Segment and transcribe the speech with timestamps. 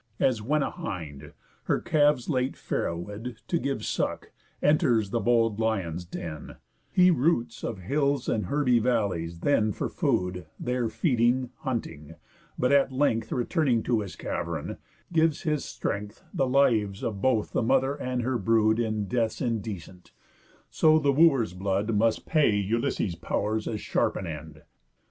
[0.19, 1.33] As when a hind,
[1.65, 6.55] her calves late farrowéd, To give suck, enters the bold lion's den,
[6.91, 12.15] He roots of hills and herby vallies then For food (there feeding) hunting;
[12.57, 14.79] but at length Returning to his cavern,
[15.13, 20.13] gives his strength The lives of both the mother and her brood In deaths indecent;
[20.71, 24.63] so the Wooers' blood Must pay Ulysses' pow'rs as sharp an end.